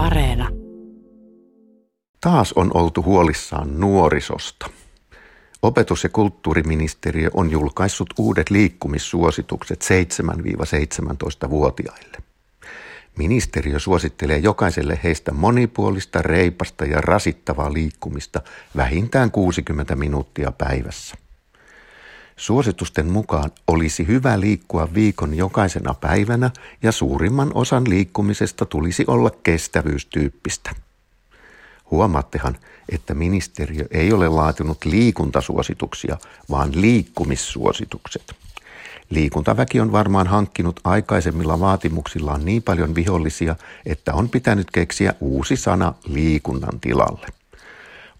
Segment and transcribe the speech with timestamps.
[0.00, 0.48] Areena.
[2.20, 4.70] Taas on oltu huolissaan nuorisosta.
[5.62, 12.18] Opetus- ja kulttuuriministeriö on julkaissut uudet liikkumissuositukset 7-17-vuotiaille.
[13.18, 18.40] Ministeriö suosittelee jokaiselle heistä monipuolista, reipasta ja rasittavaa liikkumista
[18.76, 21.16] vähintään 60 minuuttia päivässä.
[22.40, 26.50] Suositusten mukaan olisi hyvä liikkua viikon jokaisena päivänä
[26.82, 30.70] ja suurimman osan liikkumisesta tulisi olla kestävyystyyppistä.
[31.90, 32.56] Huomaattehan,
[32.88, 36.16] että ministeriö ei ole laatinut liikuntasuosituksia,
[36.50, 38.34] vaan liikkumissuositukset.
[39.10, 45.94] Liikuntaväki on varmaan hankkinut aikaisemmilla vaatimuksillaan niin paljon vihollisia, että on pitänyt keksiä uusi sana
[46.08, 47.39] liikunnan tilalle.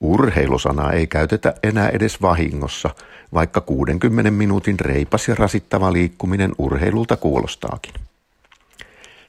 [0.00, 2.90] Urheilusanaa ei käytetä enää edes vahingossa,
[3.34, 7.94] vaikka 60 minuutin reipas ja rasittava liikkuminen urheilulta kuulostaakin.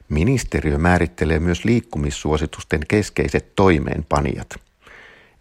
[0.08, 4.48] Ministeriö määrittelee myös liikkumissuositusten keskeiset toimeenpanijat.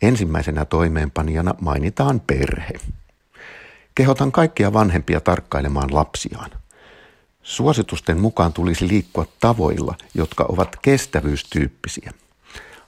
[0.01, 2.73] Ensimmäisenä toimeenpanijana mainitaan perhe.
[3.95, 6.49] Kehotan kaikkia vanhempia tarkkailemaan lapsiaan.
[7.43, 12.11] Suositusten mukaan tulisi liikkua tavoilla, jotka ovat kestävyystyyppisiä.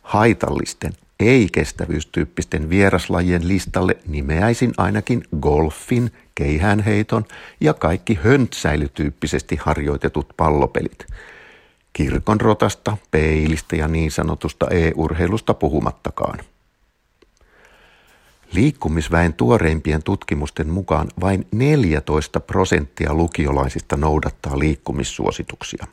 [0.02, 7.25] Haitallisten, ei-kestävyystyyppisten vieraslajien listalle nimeäisin ainakin golfin, keihäänheiton
[7.59, 11.05] ja kaikki höntsäilytyyppisesti harjoitetut pallopelit.
[11.94, 16.39] Kirkon rotasta, peilistä ja niin sanotusta e-urheilusta puhumattakaan.
[18.53, 25.88] Liikkumisväen tuoreimpien tutkimusten mukaan vain 14 prosenttia lukiolaisista noudattaa liikkumissuosituksia.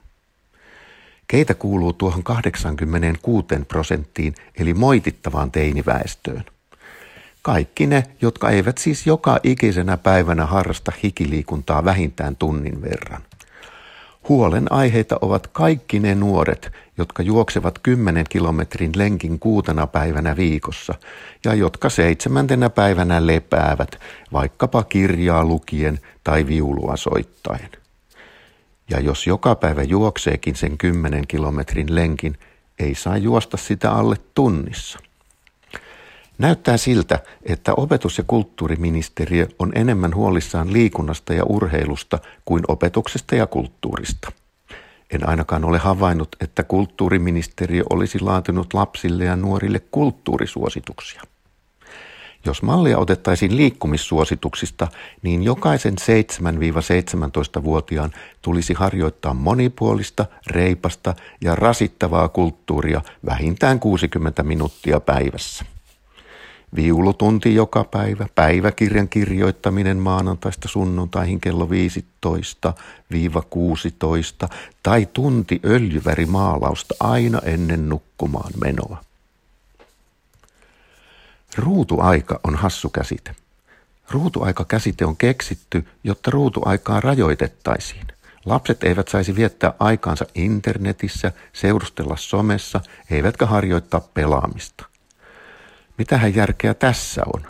[1.29, 6.45] Keitä kuuluu tuohon 86 prosenttiin eli moitittavaan teiniväestöön?
[7.43, 13.23] Kaikki ne, jotka eivät siis joka ikisenä päivänä harrasta hikiliikuntaa vähintään tunnin verran.
[14.29, 20.95] Huolen aiheita ovat kaikki ne nuoret, jotka juoksevat 10 kilometrin lenkin kuutena päivänä viikossa
[21.45, 24.01] ja jotka seitsemäntenä päivänä lepäävät
[24.33, 27.69] vaikkapa kirjaa lukien tai viulua soittaen.
[28.88, 32.38] Ja jos joka päivä juokseekin sen 10 kilometrin lenkin,
[32.78, 34.99] ei saa juosta sitä alle tunnissa.
[36.38, 43.47] Näyttää siltä, että opetus- ja kulttuuriministeriö on enemmän huolissaan liikunnasta ja urheilusta kuin opetuksesta ja
[43.47, 44.32] kulttuurista.
[45.10, 51.22] En ainakaan ole havainnut, että kulttuuriministeriö olisi laatinut lapsille ja nuorille kulttuurisuosituksia.
[52.48, 54.88] Jos mallia otettaisiin liikkumissuosituksista,
[55.22, 55.94] niin jokaisen
[57.59, 58.10] 7-17-vuotiaan
[58.42, 65.64] tulisi harjoittaa monipuolista, reipasta ja rasittavaa kulttuuria vähintään 60 minuuttia päivässä.
[66.76, 71.69] Viulutunti joka päivä, päiväkirjan kirjoittaminen maanantaista sunnuntaihin kello
[74.44, 74.48] 15-16
[74.82, 79.08] tai tunti öljyvärimaalausta aina ennen nukkumaan menoa.
[81.59, 83.37] Ruutuaika on hassu käsite.
[84.11, 88.07] Ruutuaika-käsite on keksitty, jotta ruutuaikaa rajoitettaisiin.
[88.45, 92.81] Lapset eivät saisi viettää aikaansa internetissä, seurustella somessa,
[93.11, 94.85] eivätkä harjoittaa pelaamista.
[95.99, 97.43] Mitähän järkeä tässä on?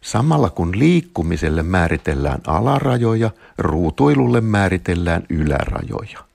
[0.00, 6.33] Samalla kun liikkumiselle määritellään alarajoja, ruutuilulle määritellään ylärajoja.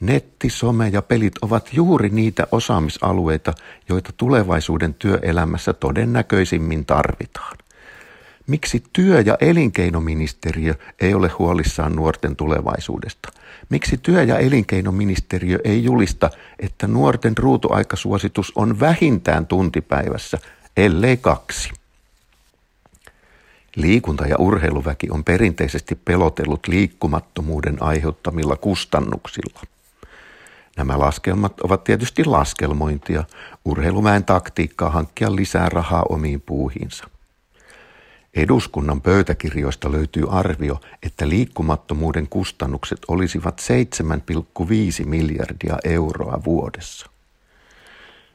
[0.00, 3.54] Netti, some ja pelit ovat juuri niitä osaamisalueita,
[3.88, 7.56] joita tulevaisuuden työelämässä todennäköisimmin tarvitaan.
[8.46, 13.28] Miksi työ- ja elinkeinoministeriö ei ole huolissaan nuorten tulevaisuudesta?
[13.68, 20.38] Miksi työ- ja elinkeinoministeriö ei julista, että nuorten ruutuaikasuositus on vähintään tuntipäivässä,
[20.76, 21.70] ellei kaksi?
[23.76, 29.75] Liikunta- ja urheiluväki on perinteisesti pelotellut liikkumattomuuden aiheuttamilla kustannuksilla.
[30.76, 33.24] Nämä laskelmat ovat tietysti laskelmointia,
[33.64, 37.04] urheilumäen taktiikkaa hankkia lisää rahaa omiin puuhinsa.
[38.34, 43.62] Eduskunnan pöytäkirjoista löytyy arvio, että liikkumattomuuden kustannukset olisivat
[45.00, 47.06] 7,5 miljardia euroa vuodessa.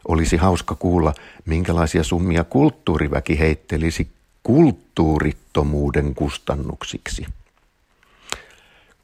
[0.08, 1.14] Olisi hauska kuulla,
[1.46, 4.08] minkälaisia summia kulttuuriväki heittelisi
[4.44, 7.26] kulttuurittomuuden kustannuksiksi.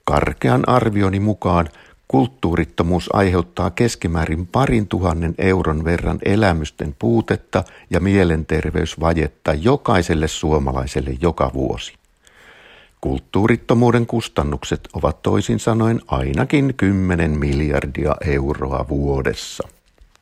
[0.04, 1.70] Karkean arvioni mukaan
[2.08, 11.94] Kulttuurittomuus aiheuttaa keskimäärin parin tuhannen euron verran elämysten puutetta ja mielenterveysvajetta jokaiselle suomalaiselle joka vuosi.
[13.02, 19.68] Kulttuurittomuuden kustannukset ovat toisin sanoen ainakin 10 miljardia euroa vuodessa.